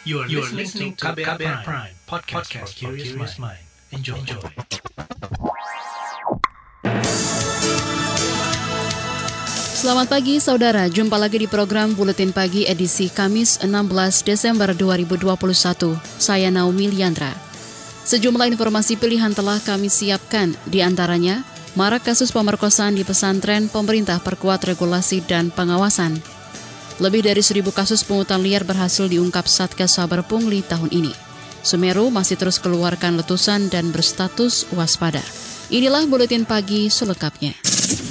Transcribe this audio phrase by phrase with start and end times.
[0.00, 3.60] You are, you are listening to KBR, KBR Prime, Prime podcast, podcast for curious mind.
[3.92, 4.16] Enjoy.
[4.16, 4.40] Enjoy.
[9.76, 15.36] Selamat pagi saudara, jumpa lagi di program Buletin Pagi edisi Kamis 16 Desember 2021.
[16.16, 17.36] Saya Naomi Liandra.
[18.08, 21.44] Sejumlah informasi pilihan telah kami siapkan, di antaranya
[21.76, 26.39] marak kasus pemerkosaan di pesantren, pemerintah perkuat regulasi dan pengawasan.
[27.00, 31.16] Lebih dari seribu kasus pungutan liar berhasil diungkap Satgas Sabar Pungli tahun ini.
[31.64, 35.24] Semeru masih terus keluarkan letusan dan berstatus waspada.
[35.72, 37.56] Inilah Buletin Pagi selengkapnya.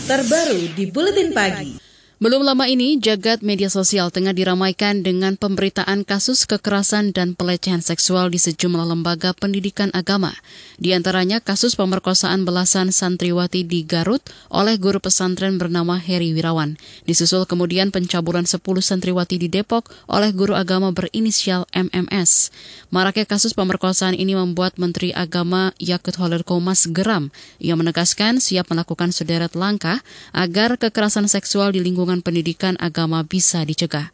[0.09, 1.88] Terbaru di Buletin Pagi.
[2.19, 8.27] Belum lama ini, jagat media sosial tengah diramaikan dengan pemberitaan kasus kekerasan dan pelecehan seksual
[8.27, 10.35] di sejumlah lembaga pendidikan agama.
[10.75, 14.19] Di antaranya kasus pemerkosaan belasan santriwati di Garut
[14.51, 16.75] oleh guru pesantren bernama Heri Wirawan.
[17.07, 22.51] Disusul kemudian pencabulan 10 santriwati di Depok oleh guru agama berinisial MMS.
[22.91, 27.31] Maraknya kasus pemerkosaan ini membuat Menteri Agama Yakut Holil Komas geram.
[27.63, 30.03] Ia menegaskan siap melakukan sederet langkah
[30.35, 34.09] agar kekerasan seksual di lingkungan lingkungan pendidikan agama bisa dicegah.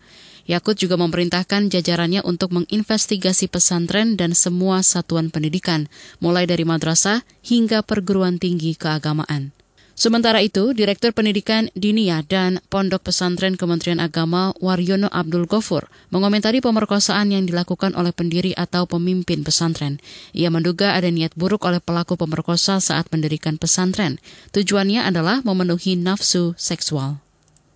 [0.51, 5.87] Yakut juga memerintahkan jajarannya untuk menginvestigasi pesantren dan semua satuan pendidikan,
[6.19, 9.55] mulai dari madrasah hingga perguruan tinggi keagamaan.
[9.95, 17.31] Sementara itu, Direktur Pendidikan Dinia dan Pondok Pesantren Kementerian Agama Waryono Abdul Gofur mengomentari pemerkosaan
[17.31, 20.03] yang dilakukan oleh pendiri atau pemimpin pesantren.
[20.35, 24.19] Ia menduga ada niat buruk oleh pelaku pemerkosa saat mendirikan pesantren.
[24.51, 27.23] Tujuannya adalah memenuhi nafsu seksual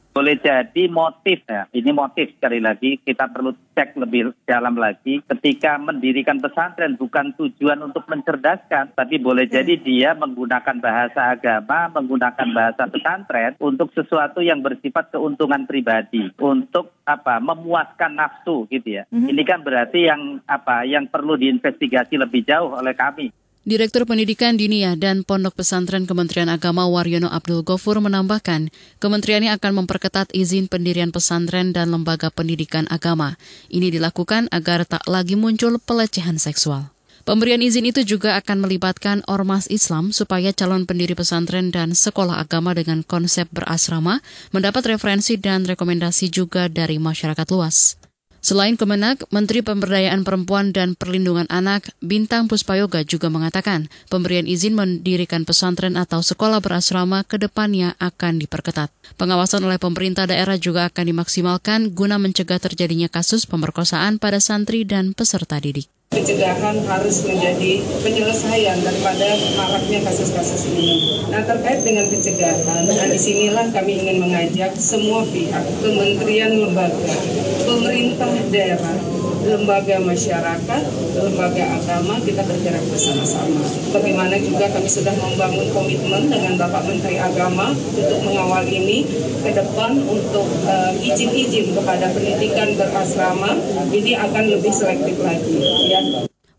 [0.09, 1.69] boleh jadi motif ya.
[1.69, 5.21] Ini motif sekali lagi kita perlu cek lebih dalam lagi.
[5.23, 9.61] Ketika mendirikan pesantren bukan tujuan untuk mencerdaskan, tapi boleh ya.
[9.61, 16.99] jadi dia menggunakan bahasa agama, menggunakan bahasa pesantren untuk sesuatu yang bersifat keuntungan pribadi, untuk
[17.05, 17.39] apa?
[17.39, 19.03] Memuaskan nafsu gitu ya.
[19.07, 19.29] -hmm.
[19.29, 20.83] Ini kan berarti yang apa?
[20.83, 23.31] Yang perlu diinvestigasi lebih jauh oleh kami.
[23.67, 28.71] Direktur Pendidikan Diniyah dan Pondok Pesantren Kementerian Agama Waryono Abdul Gofur menambahkan,
[29.03, 33.35] kementeriannya akan memperketat izin pendirian pesantren dan lembaga pendidikan agama.
[33.67, 36.87] Ini dilakukan agar tak lagi muncul pelecehan seksual.
[37.27, 42.71] Pemberian izin itu juga akan melibatkan ormas Islam supaya calon pendiri pesantren dan sekolah agama
[42.71, 44.23] dengan konsep berasrama
[44.55, 47.98] mendapat referensi dan rekomendasi juga dari masyarakat luas.
[48.39, 55.43] Selain Kemenak, Menteri Pemberdayaan Perempuan dan Perlindungan Anak Bintang Puspayoga juga mengatakan pemberian izin mendirikan
[55.43, 58.87] pesantren atau sekolah berasrama ke depannya akan diperketat.
[59.19, 65.11] Pengawasan oleh pemerintah daerah juga akan dimaksimalkan guna mencegah terjadinya kasus pemerkosaan pada santri dan
[65.11, 65.98] peserta didik.
[66.09, 71.21] Pencegahan harus menjadi penyelesaian daripada maraknya kasus-kasus ini.
[71.29, 77.13] Nah terkait dengan pencegahan, nah di sinilah kami ingin mengajak semua pihak, kementerian lembaga,
[77.61, 78.97] pemerintah daerah,
[79.45, 80.81] lembaga masyarakat,
[81.13, 83.63] lembaga agama kita bergerak bersama-sama.
[83.93, 89.05] Bagaimana juga kami sudah membangun komitmen dengan Bapak Menteri Agama untuk mengawal ini
[89.39, 93.55] ke depan untuk uh, izin-izin kepada pendidikan berasrama
[93.93, 95.57] ini akan lebih selektif lagi.
[95.87, 95.98] Ya.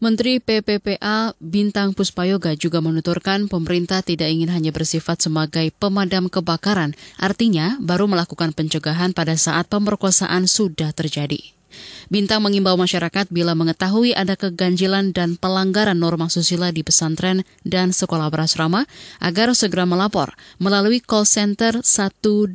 [0.00, 7.76] Menteri PPPA Bintang Puspayoga juga menuturkan pemerintah tidak ingin hanya bersifat sebagai pemadam kebakaran, artinya
[7.84, 11.59] baru melakukan pencegahan pada saat pemerkosaan sudah terjadi.
[12.08, 18.32] Bintang mengimbau masyarakat bila mengetahui ada keganjilan dan pelanggaran norma susila di pesantren dan sekolah
[18.32, 18.88] berasrama
[19.22, 22.50] agar segera melapor melalui call center 129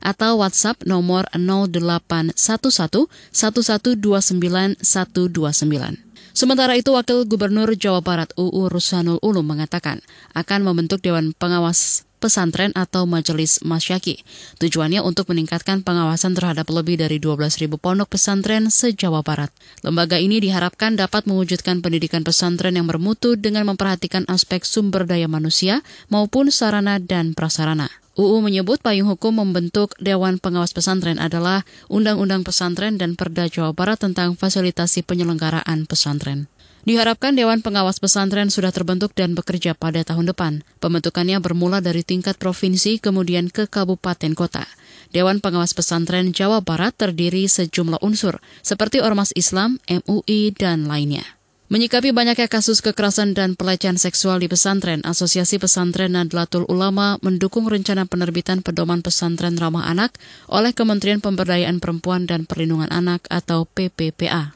[0.00, 2.38] atau WhatsApp nomor 0811
[3.34, 6.06] 1129 129.
[6.36, 10.04] Sementara itu, Wakil Gubernur Jawa Barat UU Rusanul Ulum mengatakan
[10.36, 14.24] akan membentuk Dewan Pengawas pesantren atau majelis masyaki.
[14.58, 19.54] Tujuannya untuk meningkatkan pengawasan terhadap lebih dari 12.000 pondok pesantren se-Jawa Barat.
[19.84, 25.84] Lembaga ini diharapkan dapat mewujudkan pendidikan pesantren yang bermutu dengan memperhatikan aspek sumber daya manusia
[26.10, 27.92] maupun sarana dan prasarana.
[28.16, 34.00] UU menyebut payung hukum membentuk Dewan Pengawas Pesantren adalah Undang-Undang Pesantren dan Perda Jawa Barat
[34.00, 36.48] tentang fasilitasi penyelenggaraan pesantren.
[36.86, 40.62] Diharapkan Dewan Pengawas Pesantren sudah terbentuk dan bekerja pada tahun depan.
[40.78, 44.62] Pembentukannya bermula dari tingkat provinsi kemudian ke kabupaten kota.
[45.10, 51.26] Dewan Pengawas Pesantren Jawa Barat terdiri sejumlah unsur, seperti Ormas Islam, MUI, dan lainnya.
[51.66, 58.06] Menyikapi banyaknya kasus kekerasan dan pelecehan seksual di pesantren, Asosiasi Pesantren Nadlatul Ulama mendukung rencana
[58.06, 60.14] penerbitan pedoman pesantren ramah anak
[60.46, 64.55] oleh Kementerian Pemberdayaan Perempuan dan Perlindungan Anak atau PPPA.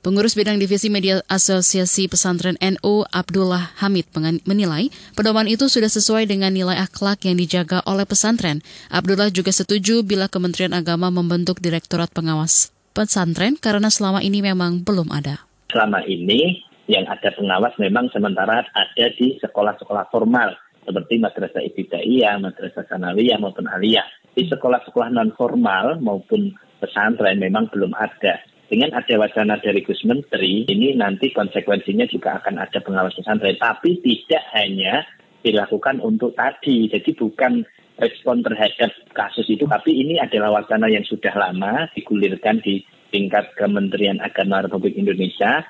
[0.00, 4.08] Pengurus Bidang Divisi Media Asosiasi Pesantren NU Abdullah Hamid
[4.48, 8.64] menilai pedoman itu sudah sesuai dengan nilai akhlak yang dijaga oleh pesantren.
[8.88, 15.12] Abdullah juga setuju bila Kementerian Agama membentuk Direktorat Pengawas pesantren karena selama ini memang belum
[15.12, 15.44] ada.
[15.68, 20.56] Selama ini yang ada pengawas memang sementara ada di sekolah-sekolah formal
[20.88, 24.08] seperti madrasah ibtidaiyah, madrasah sanawiyah maupun aliyah.
[24.32, 28.40] Di sekolah-sekolah non formal maupun pesantren memang belum ada.
[28.70, 33.58] Dengan ada wacana dari Gus Menteri, ini nanti konsekuensinya juga akan ada pengawas pesantren.
[33.58, 35.02] Tapi tidak hanya
[35.42, 36.86] dilakukan untuk tadi.
[36.86, 37.66] Jadi bukan
[37.98, 44.22] respon terhadap kasus itu, tapi ini adalah wacana yang sudah lama digulirkan di tingkat Kementerian
[44.22, 45.66] Agama Republik Indonesia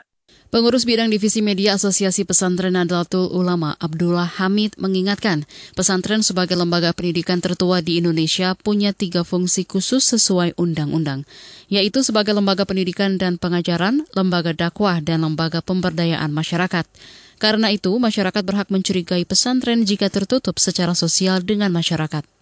[0.50, 5.46] Pengurus bidang divisi media Asosiasi Pesantren Nahdlatul Ulama Abdullah Hamid mengingatkan,
[5.78, 11.22] pesantren sebagai lembaga pendidikan tertua di Indonesia punya tiga fungsi khusus sesuai undang-undang,
[11.70, 16.82] yaitu sebagai lembaga pendidikan dan pengajaran, lembaga dakwah, dan lembaga pemberdayaan masyarakat.
[17.38, 22.39] Karena itu, masyarakat berhak mencurigai pesantren jika tertutup secara sosial dengan masyarakat.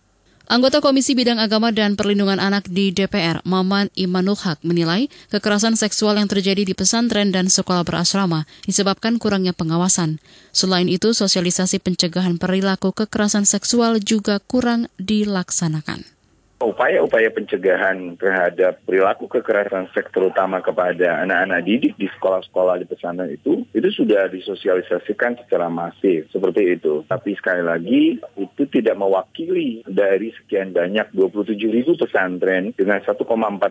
[0.48, 6.16] Anggota Komisi Bidang Agama dan Perlindungan Anak di DPR, Maman Imanul Haq, menilai kekerasan seksual
[6.16, 10.24] yang terjadi di pesantren dan sekolah berasrama disebabkan kurangnya pengawasan.
[10.56, 16.17] Selain itu, sosialisasi pencegahan perilaku kekerasan seksual juga kurang dilaksanakan.
[16.58, 23.62] Upaya-upaya pencegahan terhadap perilaku kekerasan seks terutama kepada anak-anak didik di sekolah-sekolah di pesantren itu
[23.70, 27.06] itu sudah disosialisasikan secara masif seperti itu.
[27.06, 33.14] Tapi sekali lagi itu tidak mewakili dari sekian banyak 27 ribu pesantren dengan 1,4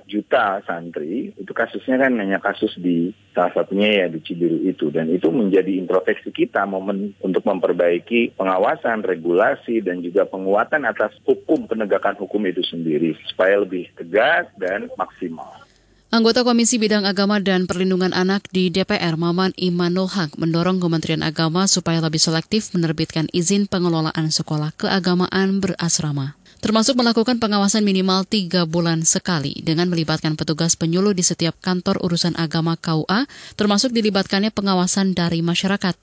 [0.07, 5.11] juta santri itu kasusnya kan hanya kasus di salah satunya ya di Cibiru itu dan
[5.11, 12.15] itu menjadi introspeksi kita momen untuk memperbaiki pengawasan, regulasi dan juga penguatan atas hukum penegakan
[12.15, 15.65] hukum itu sendiri sendiri supaya lebih tegas dan maksimal.
[16.07, 21.67] Anggota Komisi Bidang Agama dan Perlindungan Anak di DPR, Maman Imanul Haq, mendorong Kementerian Agama
[21.67, 29.07] supaya lebih selektif menerbitkan izin pengelolaan sekolah keagamaan berasrama termasuk melakukan pengawasan minimal tiga bulan
[29.07, 33.23] sekali dengan melibatkan petugas penyuluh di setiap kantor urusan agama KUA,
[33.55, 35.95] termasuk dilibatkannya pengawasan dari masyarakat.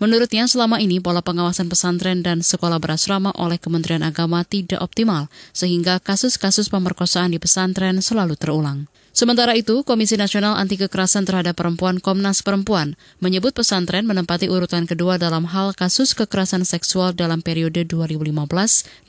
[0.00, 6.00] Menurutnya, selama ini pola pengawasan pesantren dan sekolah berasrama oleh Kementerian Agama tidak optimal, sehingga
[6.00, 8.88] kasus-kasus pemerkosaan di pesantren selalu terulang.
[9.16, 15.16] Sementara itu, Komisi Nasional Anti Kekerasan Terhadap Perempuan Komnas Perempuan menyebut pesantren menempati urutan kedua
[15.16, 19.08] dalam hal kasus kekerasan seksual dalam periode 2015-2020.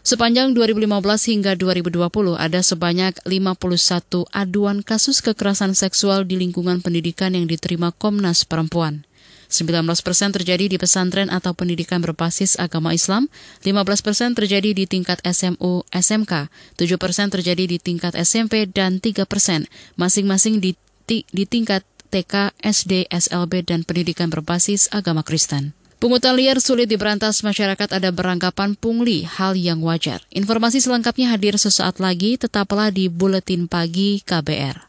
[0.00, 0.96] Sepanjang 2015
[1.28, 8.48] hingga 2020 ada sebanyak 51 aduan kasus kekerasan seksual di lingkungan pendidikan yang diterima Komnas
[8.48, 9.04] Perempuan.
[9.50, 13.26] 19 persen terjadi di pesantren atau pendidikan berbasis agama Islam,
[13.66, 16.48] 15 persen terjadi di tingkat SMU, SMK,
[16.78, 19.66] 7 persen terjadi di tingkat SMP, dan 3 persen
[19.98, 20.78] masing-masing di,
[21.10, 21.82] di tingkat
[22.14, 25.74] TK, SD, SLB, dan pendidikan berbasis agama Kristen.
[26.00, 30.24] Pungutan liar sulit diberantas masyarakat ada beranggapan pungli, hal yang wajar.
[30.32, 34.88] Informasi selengkapnya hadir sesaat lagi, tetaplah di Buletin Pagi KBR.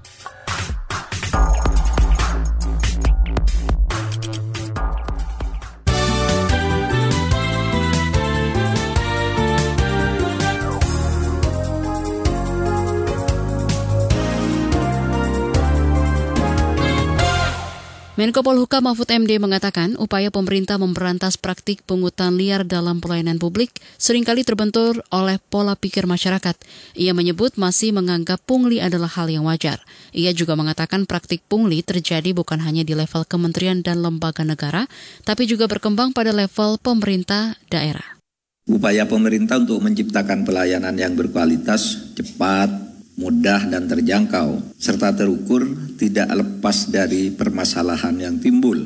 [18.21, 24.21] Menko Polhukam Mahfud MD mengatakan upaya pemerintah memberantas praktik pungutan liar dalam pelayanan publik sering
[24.21, 26.53] kali terbentur oleh pola pikir masyarakat.
[26.93, 29.81] Ia menyebut masih menganggap pungli adalah hal yang wajar.
[30.13, 34.85] Ia juga mengatakan praktik pungli terjadi bukan hanya di level kementerian dan lembaga negara,
[35.25, 38.21] tapi juga berkembang pada level pemerintah daerah.
[38.69, 42.90] Upaya pemerintah untuk menciptakan pelayanan yang berkualitas, cepat,
[43.21, 45.69] mudah dan terjangkau, serta terukur
[46.01, 48.81] tidak lepas dari permasalahan yang timbul,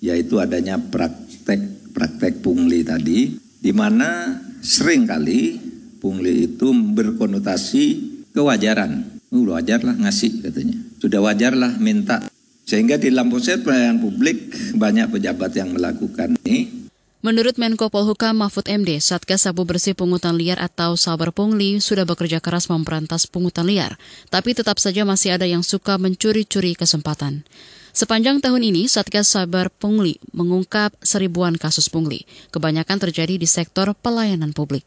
[0.00, 5.60] yaitu adanya praktek-praktek pungli tadi, di mana sering kali
[6.00, 7.84] pungli itu berkonotasi
[8.32, 9.20] kewajaran.
[9.28, 10.78] Uh, wajarlah ngasih katanya.
[11.02, 12.24] Sudah wajarlah minta.
[12.66, 16.85] Sehingga di dalam proses pelayanan publik banyak pejabat yang melakukan ini
[17.24, 22.44] Menurut Menko Polhukam Mahfud MD, Satgas Sabu Bersih Pungutan Liar atau Sabar Pungli sudah bekerja
[22.44, 23.96] keras memperantas pungutan liar,
[24.28, 27.48] tapi tetap saja masih ada yang suka mencuri-curi kesempatan.
[27.96, 34.52] Sepanjang tahun ini, Satgas Sabar Pungli mengungkap seribuan kasus pungli, kebanyakan terjadi di sektor pelayanan
[34.52, 34.84] publik.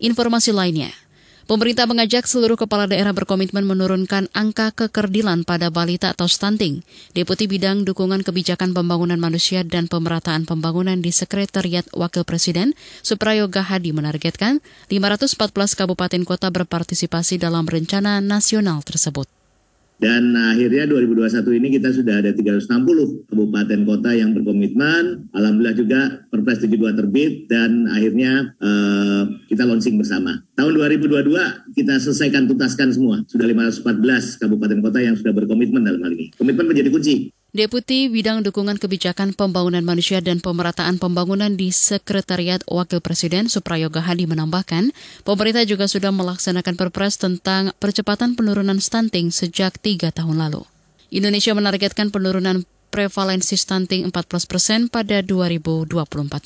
[0.00, 0.88] Informasi lainnya,
[1.48, 6.84] Pemerintah mengajak seluruh kepala daerah berkomitmen menurunkan angka kekerdilan pada balita atau stunting.
[7.16, 13.96] Deputi Bidang Dukungan Kebijakan Pembangunan Manusia dan Pemerataan Pembangunan di Sekretariat Wakil Presiden, Suprayoga Hadi
[13.96, 14.60] menargetkan
[14.92, 19.37] 514 kabupaten kota berpartisipasi dalam rencana nasional tersebut.
[19.98, 25.26] Dan akhirnya 2021 ini kita sudah ada 360 kabupaten kota yang berkomitmen.
[25.34, 26.00] Alhamdulillah juga
[26.30, 30.38] Perpres 72 terbit dan akhirnya uh, kita launching bersama.
[30.54, 33.26] Tahun 2022 kita selesaikan tuntaskan semua.
[33.26, 36.30] Sudah 514 kabupaten kota yang sudah berkomitmen dalam hal ini.
[36.38, 37.34] Komitmen menjadi kunci.
[37.48, 44.28] Deputi Bidang Dukungan Kebijakan Pembangunan Manusia dan Pemerataan Pembangunan di Sekretariat Wakil Presiden Suprayoga Hadi
[44.28, 44.92] menambahkan,
[45.24, 50.68] pemerintah juga sudah melaksanakan perpres tentang percepatan penurunan stunting sejak tiga tahun lalu.
[51.08, 55.88] Indonesia menargetkan penurunan prevalensi stunting 14 persen pada 2024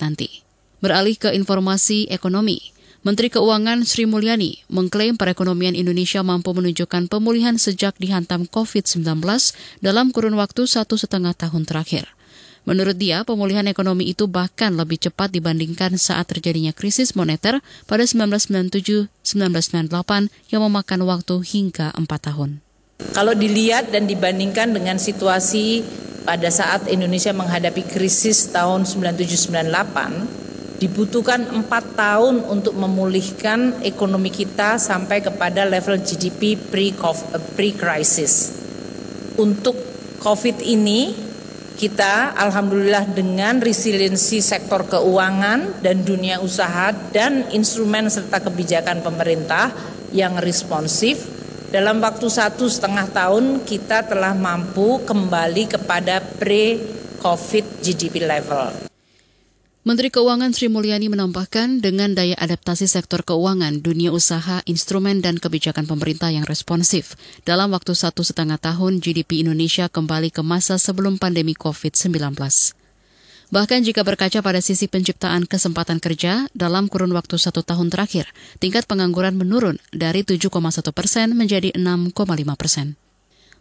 [0.07, 0.47] nanti.
[0.79, 2.63] Beralih ke informasi ekonomi,
[3.03, 9.03] Menteri Keuangan Sri Mulyani mengklaim perekonomian Indonesia mampu menunjukkan pemulihan sejak dihantam COVID-19
[9.83, 12.07] dalam kurun waktu satu setengah tahun terakhir.
[12.63, 17.59] Menurut dia, pemulihan ekonomi itu bahkan lebih cepat dibandingkan saat terjadinya krisis moneter
[17.91, 22.63] pada 1997-1998 yang memakan waktu hingga empat tahun.
[23.19, 25.83] Kalau dilihat dan dibandingkan dengan situasi
[26.23, 30.52] pada saat Indonesia menghadapi krisis tahun 97-98,
[30.83, 36.59] dibutuhkan empat tahun untuk memulihkan ekonomi kita sampai kepada level GDP
[37.55, 38.59] pre-crisis.
[39.39, 39.79] Untuk
[40.19, 41.15] COVID ini,
[41.79, 49.71] kita alhamdulillah dengan resiliensi sektor keuangan dan dunia usaha dan instrumen serta kebijakan pemerintah
[50.11, 51.31] yang responsif,
[51.71, 58.92] dalam waktu satu setengah tahun kita telah mampu kembali kepada pre-COVID GDP level.
[59.83, 65.91] Menteri Keuangan Sri Mulyani menambahkan dengan daya adaptasi sektor keuangan, dunia usaha, instrumen dan kebijakan
[65.91, 71.59] pemerintah yang responsif, dalam waktu satu setengah tahun GDP Indonesia kembali ke masa sebelum pandemi
[71.59, 72.15] COVID-19.
[73.51, 78.31] Bahkan jika berkaca pada sisi penciptaan kesempatan kerja, dalam kurun waktu satu tahun terakhir,
[78.63, 82.15] tingkat pengangguran menurun dari 7,1 persen menjadi 6,5
[82.55, 82.95] persen.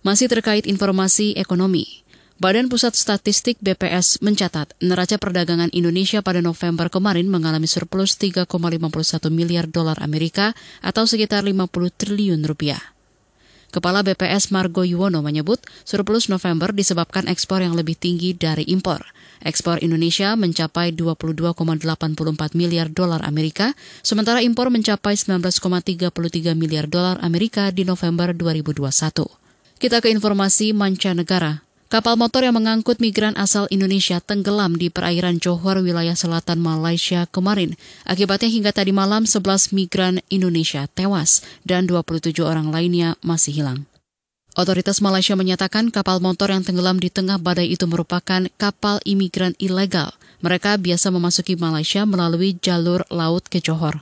[0.05, 2.05] Masih terkait informasi ekonomi,
[2.41, 8.49] Badan Pusat Statistik BPS mencatat neraca perdagangan Indonesia pada November kemarin mengalami surplus 3,51
[9.29, 12.81] miliar dolar Amerika atau sekitar 50 triliun rupiah.
[13.69, 19.05] Kepala BPS Margo Yuwono menyebut surplus November disebabkan ekspor yang lebih tinggi dari impor.
[19.45, 21.61] Ekspor Indonesia mencapai 22,84
[22.57, 29.29] miliar dolar Amerika, sementara impor mencapai 19,33 miliar dolar Amerika di November 2021.
[29.77, 31.69] Kita ke informasi mancanegara.
[31.91, 37.75] Kapal motor yang mengangkut migran asal Indonesia tenggelam di perairan Johor, wilayah selatan Malaysia kemarin.
[38.07, 43.91] Akibatnya hingga tadi malam 11 migran Indonesia tewas dan 27 orang lainnya masih hilang.
[44.55, 50.15] Otoritas Malaysia menyatakan kapal motor yang tenggelam di tengah badai itu merupakan kapal imigran ilegal.
[50.39, 53.99] Mereka biasa memasuki Malaysia melalui jalur laut ke Johor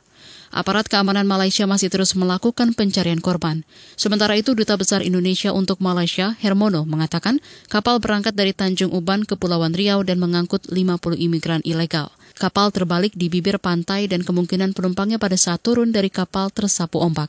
[0.49, 3.63] aparat keamanan Malaysia masih terus melakukan pencarian korban.
[3.95, 7.41] Sementara itu, Duta Besar Indonesia untuk Malaysia, Hermono, mengatakan
[7.71, 12.11] kapal berangkat dari Tanjung Uban, Kepulauan Riau dan mengangkut 50 imigran ilegal.
[12.39, 17.27] Kapal terbalik di bibir pantai dan kemungkinan penumpangnya pada saat turun dari kapal tersapu ombak.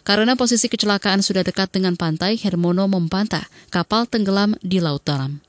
[0.00, 5.44] Karena posisi kecelakaan sudah dekat dengan pantai, Hermono membantah kapal tenggelam di laut dalam.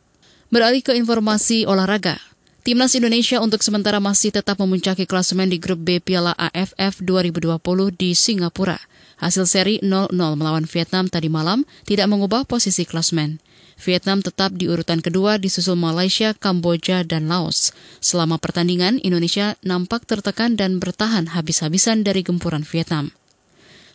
[0.52, 2.20] Beralih ke informasi olahraga,
[2.62, 7.58] Timnas Indonesia untuk sementara masih tetap memuncaki klasemen di grup B Piala AFF 2020
[7.98, 8.78] di Singapura.
[9.18, 13.42] Hasil seri 0-0 melawan Vietnam tadi malam tidak mengubah posisi klasemen.
[13.82, 17.74] Vietnam tetap di urutan kedua disusul Malaysia, Kamboja, dan Laos.
[17.98, 23.10] Selama pertandingan, Indonesia nampak tertekan dan bertahan habis-habisan dari gempuran Vietnam.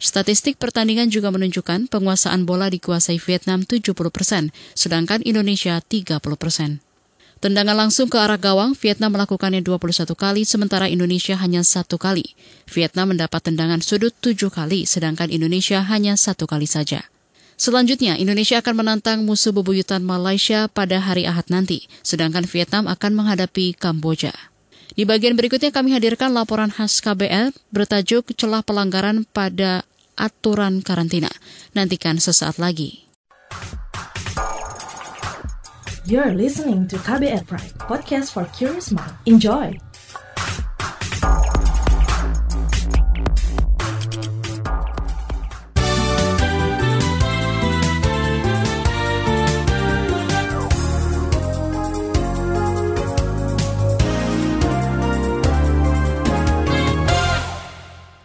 [0.03, 6.83] Statistik pertandingan juga menunjukkan penguasaan bola dikuasai Vietnam 70 persen, sedangkan Indonesia 30 persen.
[7.37, 12.33] Tendangan langsung ke arah gawang, Vietnam melakukannya 21 kali, sementara Indonesia hanya satu kali.
[12.73, 17.05] Vietnam mendapat tendangan sudut tujuh kali, sedangkan Indonesia hanya satu kali saja.
[17.57, 23.77] Selanjutnya, Indonesia akan menantang musuh bebuyutan Malaysia pada hari Ahad nanti, sedangkan Vietnam akan menghadapi
[23.77, 24.33] Kamboja.
[24.97, 29.85] Di bagian berikutnya kami hadirkan laporan khas KBR bertajuk celah pelanggaran pada
[30.17, 31.29] aturan karantina.
[31.77, 33.06] Nantikan sesaat lagi.
[36.07, 39.11] You're listening to KBR Pride, podcast for curious mind.
[39.27, 39.75] Enjoy!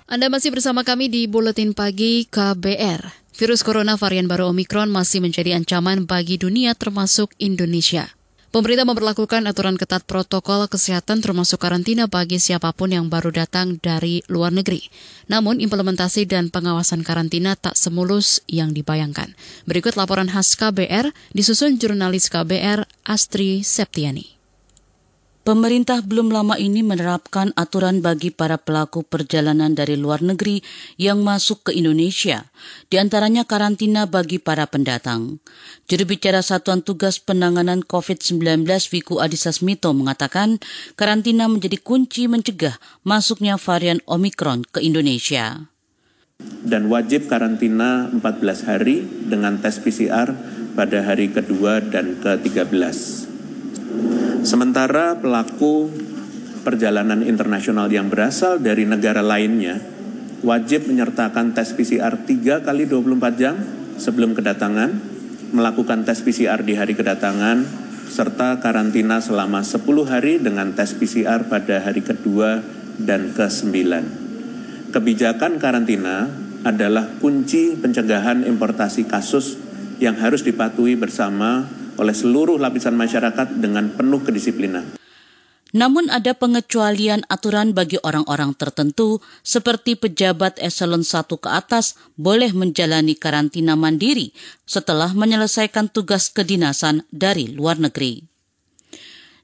[0.05, 3.20] Anda masih bersama kami di Buletin Pagi KBR.
[3.41, 8.13] Virus corona varian baru Omikron masih menjadi ancaman bagi dunia termasuk Indonesia.
[8.53, 14.21] Pemerintah memperlakukan aturan ketat protokol kesehatan termasuk karantina bagi siapa pun yang baru datang dari
[14.29, 14.85] luar negeri.
[15.25, 19.33] Namun implementasi dan pengawasan karantina tak semulus yang dibayangkan.
[19.65, 24.40] Berikut laporan khas KBR disusun jurnalis KBR Astri Septiani.
[25.41, 30.61] Pemerintah belum lama ini menerapkan aturan bagi para pelaku perjalanan dari luar negeri
[31.01, 32.45] yang masuk ke Indonesia,
[32.93, 35.41] di antaranya karantina bagi para pendatang.
[35.89, 40.61] Juru bicara Satuan Tugas Penanganan COVID-19 Wiku Adhisa Smito mengatakan
[40.93, 45.73] karantina menjadi kunci mencegah masuknya varian Omikron ke Indonesia.
[46.61, 50.37] Dan wajib karantina 14 hari dengan tes PCR
[50.77, 53.31] pada hari kedua dan ke-13.
[54.41, 55.93] Sementara pelaku
[56.65, 59.77] perjalanan internasional yang berasal dari negara lainnya
[60.41, 63.53] wajib menyertakan tes PCR 3 kali 24 jam
[64.01, 64.89] sebelum kedatangan,
[65.53, 67.61] melakukan tes PCR di hari kedatangan,
[68.09, 72.65] serta karantina selama 10 hari dengan tes PCR pada hari kedua
[72.97, 73.77] dan ke-9.
[74.89, 76.27] Kebijakan karantina
[76.65, 79.57] adalah kunci pencegahan importasi kasus
[80.01, 84.97] yang harus dipatuhi bersama oleh seluruh lapisan masyarakat dengan penuh kedisiplinan.
[85.71, 93.15] Namun ada pengecualian aturan bagi orang-orang tertentu seperti pejabat eselon 1 ke atas boleh menjalani
[93.15, 94.35] karantina mandiri
[94.67, 98.27] setelah menyelesaikan tugas kedinasan dari luar negeri.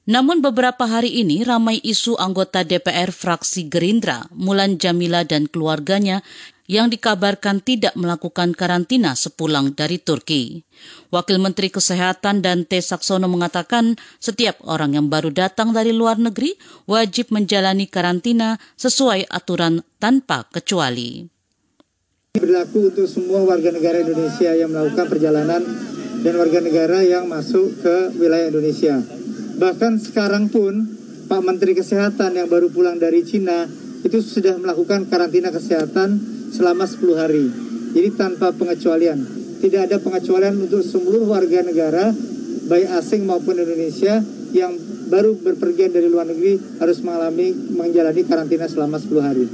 [0.08, 6.24] Namun beberapa hari ini ramai isu anggota DPR fraksi Gerindra, Mulan Jamila dan keluarganya
[6.68, 10.68] yang dikabarkan tidak melakukan karantina sepulang dari Turki.
[11.08, 17.32] Wakil Menteri Kesehatan Dante Saksono mengatakan setiap orang yang baru datang dari luar negeri wajib
[17.32, 21.24] menjalani karantina sesuai aturan tanpa kecuali.
[22.36, 25.64] Berlaku untuk semua warga negara Indonesia yang melakukan perjalanan
[26.20, 29.00] dan warga negara yang masuk ke wilayah Indonesia.
[29.58, 30.84] Bahkan sekarang pun
[31.26, 33.66] Pak Menteri Kesehatan yang baru pulang dari Cina
[34.04, 37.46] itu sudah melakukan karantina kesehatan selama 10 hari.
[37.94, 39.18] Jadi tanpa pengecualian.
[39.58, 42.14] Tidak ada pengecualian untuk seluruh warga negara,
[42.70, 44.22] baik asing maupun Indonesia,
[44.54, 44.76] yang
[45.08, 49.46] baru berpergian dari luar negeri harus mengalami menjalani karantina selama 10 hari.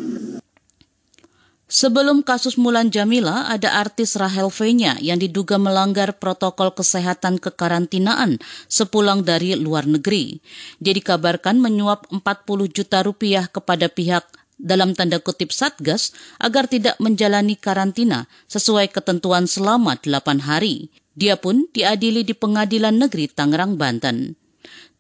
[1.64, 8.38] Sebelum kasus Mulan Jamila, ada artis Rahel Fenya yang diduga melanggar protokol kesehatan kekarantinaan
[8.70, 10.38] sepulang dari luar negeri.
[10.78, 14.22] Dia dikabarkan menyuap 40 juta rupiah kepada pihak
[14.60, 20.88] dalam tanda kutip Satgas agar tidak menjalani karantina sesuai ketentuan selama 8 hari.
[21.14, 24.34] Dia pun diadili di Pengadilan Negeri Tangerang, Banten.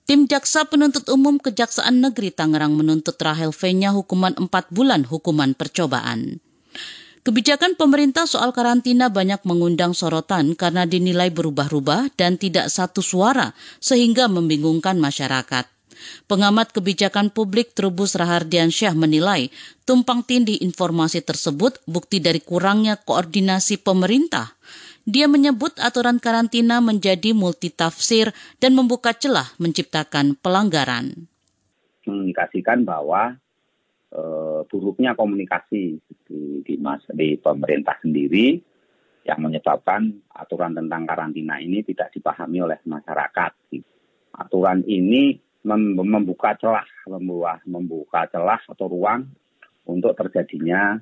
[0.04, 6.44] Tim Jaksa Penuntut Umum Kejaksaan Negeri Tangerang menuntut Rahel Fenya hukuman 4 bulan hukuman percobaan.
[7.24, 14.28] Kebijakan pemerintah soal karantina banyak mengundang sorotan karena dinilai berubah-ubah dan tidak satu suara sehingga
[14.28, 15.73] membingungkan masyarakat.
[16.24, 19.52] Pengamat kebijakan publik Trubus Rahardiansyah menilai
[19.84, 24.56] tumpang tindih informasi tersebut bukti dari kurangnya koordinasi pemerintah.
[25.04, 31.28] Dia menyebut aturan karantina menjadi multitafsir dan membuka celah menciptakan pelanggaran.
[32.08, 33.36] Mengindikasikan bahwa
[34.08, 34.22] e,
[34.64, 38.56] buruknya komunikasi di, di, mas, di pemerintah sendiri
[39.28, 43.52] yang menyebabkan aturan tentang karantina ini tidak dipahami oleh masyarakat.
[44.40, 49.24] Aturan ini membuka celah, membuka, membuka celah atau ruang
[49.88, 51.00] untuk terjadinya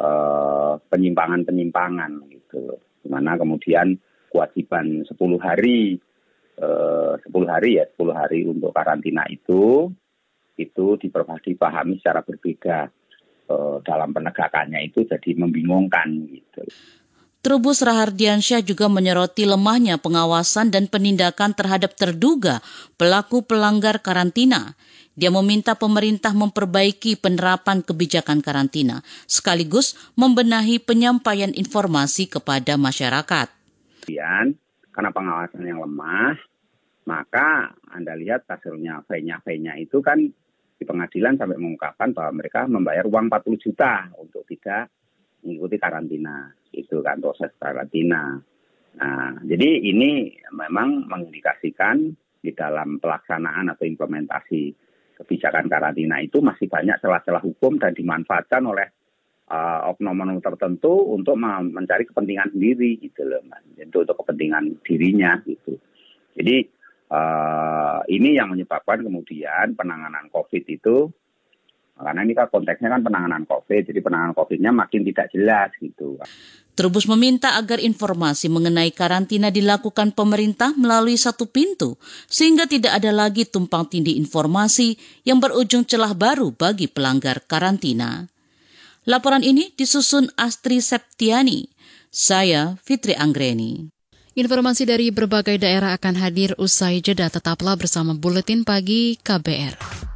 [0.00, 2.76] uh, penyimpangan-penyimpangan gitu.
[2.76, 3.96] Di mana kemudian
[4.28, 5.96] kewajiban 10 hari
[6.60, 9.88] uh, 10 hari ya 10 hari untuk karantina itu
[10.56, 12.88] itu dipahami secara berbeda
[13.52, 16.64] uh, dalam penegakannya itu jadi membingungkan gitu.
[17.46, 22.58] Trubus Rahardiansyah juga menyoroti lemahnya pengawasan dan penindakan terhadap terduga
[22.98, 24.74] pelaku pelanggar karantina.
[25.14, 33.46] Dia meminta pemerintah memperbaiki penerapan kebijakan karantina, sekaligus membenahi penyampaian informasi kepada masyarakat.
[34.90, 36.34] Karena pengawasan yang lemah,
[37.06, 43.30] maka Anda lihat hasilnya V-nya itu kan di pengadilan sampai mengungkapkan bahwa mereka membayar uang
[43.30, 44.90] 40 juta untuk tidak
[45.46, 48.36] mengikuti karantina itu kan proses karantina.
[48.96, 54.72] Nah, jadi ini memang mengindikasikan di dalam pelaksanaan atau implementasi
[55.16, 58.88] kebijakan karantina itu masih banyak celah-celah hukum dan dimanfaatkan oleh
[59.48, 63.40] uh, oknum-oknum tertentu untuk mencari kepentingan sendiri gitu loh,
[63.80, 65.80] untuk, untuk kepentingan dirinya gitu.
[66.36, 66.56] Jadi
[67.10, 71.08] uh, ini yang menyebabkan kemudian penanganan COVID itu
[71.96, 76.20] Karena ini kan konteksnya kan penanganan COVID, jadi penanganan COVID-nya makin tidak jelas gitu.
[76.76, 81.96] Trubus meminta agar informasi mengenai karantina dilakukan pemerintah melalui satu pintu,
[82.28, 88.28] sehingga tidak ada lagi tumpang tindih informasi yang berujung celah baru bagi pelanggar karantina.
[89.08, 91.72] Laporan ini disusun Astri Septiani.
[92.12, 93.88] Saya Fitri Anggreni.
[94.36, 97.32] Informasi dari berbagai daerah akan hadir usai jeda.
[97.32, 100.15] Tetaplah bersama Buletin Pagi KBR.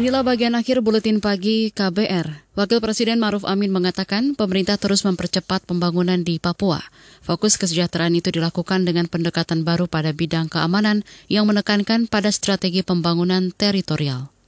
[0.00, 2.56] Inilah bagian akhir buletin pagi KBR.
[2.56, 6.80] Wakil Presiden Maruf Amin mengatakan pemerintah terus mempercepat pembangunan di Papua.
[7.20, 13.52] Fokus kesejahteraan itu dilakukan dengan pendekatan baru pada bidang keamanan yang menekankan pada strategi pembangunan
[13.52, 14.39] teritorial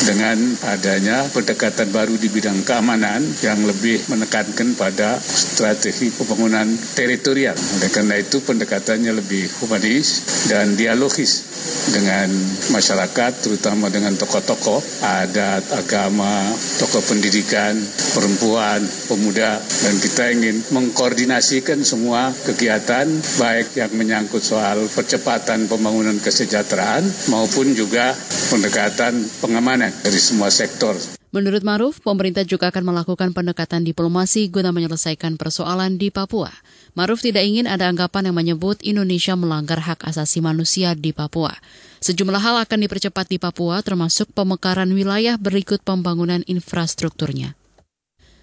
[0.00, 0.38] dengan
[0.72, 7.56] adanya pendekatan baru di bidang keamanan yang lebih menekankan pada strategi pembangunan teritorial.
[7.56, 11.44] Oleh karena itu pendekatannya lebih humanis dan dialogis
[11.92, 12.28] dengan
[12.72, 16.48] masyarakat, terutama dengan tokoh-tokoh adat, agama,
[16.80, 17.76] tokoh pendidikan,
[18.16, 27.04] perempuan, pemuda, dan kita ingin mengkoordinasikan semua kegiatan baik yang menyangkut soal percepatan pembangunan kesejahteraan
[27.28, 28.16] maupun juga
[28.48, 30.92] pendekatan pengamanan dari semua sektor.
[31.30, 36.50] Menurut Maruf, pemerintah juga akan melakukan pendekatan diplomasi guna menyelesaikan persoalan di Papua.
[36.98, 41.54] Maruf tidak ingin ada anggapan yang menyebut Indonesia melanggar hak asasi manusia di Papua.
[42.02, 47.54] Sejumlah hal akan dipercepat di Papua termasuk pemekaran wilayah berikut pembangunan infrastrukturnya.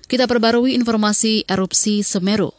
[0.08, 2.56] Kita perbarui informasi erupsi Semeru.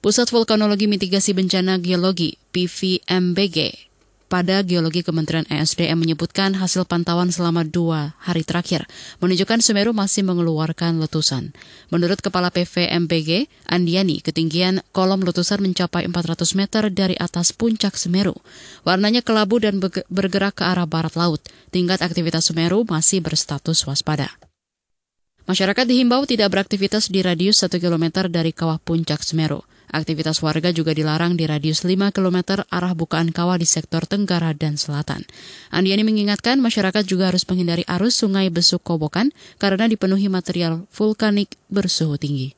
[0.00, 3.87] Pusat Vulkanologi Mitigasi Bencana Geologi PVMBG
[4.28, 8.84] pada Geologi Kementerian ESDM menyebutkan hasil pantauan selama dua hari terakhir
[9.24, 11.56] menunjukkan Semeru masih mengeluarkan letusan.
[11.88, 18.36] Menurut Kepala PVMBG, Andiani, ketinggian kolom letusan mencapai 400 meter dari atas puncak Semeru.
[18.84, 19.80] Warnanya kelabu dan
[20.12, 21.40] bergerak ke arah barat laut.
[21.72, 24.47] Tingkat aktivitas Semeru masih berstatus waspada.
[25.48, 29.64] Masyarakat dihimbau tidak beraktivitas di radius 1 km dari kawah puncak Semeru.
[29.88, 34.76] Aktivitas warga juga dilarang di radius 5 km arah bukaan kawah di sektor Tenggara dan
[34.76, 35.24] Selatan.
[35.72, 42.20] Andiani mengingatkan masyarakat juga harus menghindari arus sungai Besuk Kobokan karena dipenuhi material vulkanik bersuhu
[42.20, 42.52] tinggi.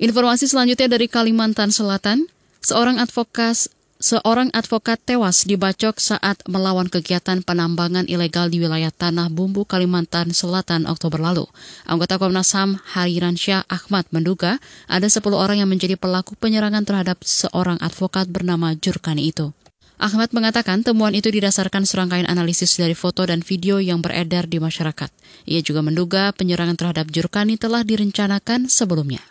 [0.00, 2.32] Informasi selanjutnya dari Kalimantan Selatan,
[2.64, 3.68] seorang advokat
[4.02, 10.90] seorang advokat tewas dibacok saat melawan kegiatan penambangan ilegal di wilayah Tanah Bumbu, Kalimantan Selatan
[10.90, 11.46] Oktober lalu.
[11.86, 14.58] Anggota Komnas HAM Hariransyah Ahmad menduga
[14.90, 19.54] ada 10 orang yang menjadi pelaku penyerangan terhadap seorang advokat bernama Jurkani itu.
[20.02, 25.14] Ahmad mengatakan temuan itu didasarkan serangkaian analisis dari foto dan video yang beredar di masyarakat.
[25.46, 29.22] Ia juga menduga penyerangan terhadap Jurkani telah direncanakan sebelumnya.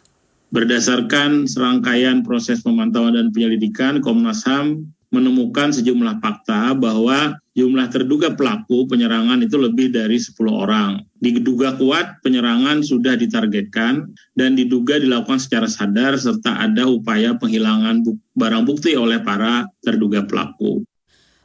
[0.51, 8.87] Berdasarkan serangkaian proses pemantauan dan penyelidikan, Komnas HAM menemukan sejumlah fakta bahwa jumlah terduga pelaku
[8.87, 11.03] penyerangan itu lebih dari 10 orang.
[11.23, 18.03] Diduga kuat penyerangan sudah ditargetkan dan diduga dilakukan secara sadar serta ada upaya penghilangan
[18.35, 20.83] barang bukti oleh para terduga pelaku.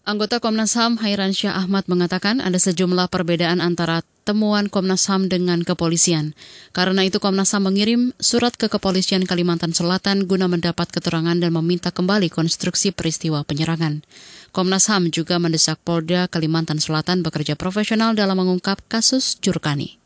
[0.06, 5.66] Anggota Komnas HAM Hairan Syah Ahmad mengatakan ada sejumlah perbedaan antara temuan Komnas HAM dengan
[5.66, 6.30] kepolisian.
[6.70, 11.90] Karena itu Komnas HAM mengirim surat ke Kepolisian Kalimantan Selatan guna mendapat keterangan dan meminta
[11.90, 14.06] kembali konstruksi peristiwa penyerangan.
[14.54, 20.05] Komnas HAM juga mendesak Polda Kalimantan Selatan bekerja profesional dalam mengungkap kasus Jurkani.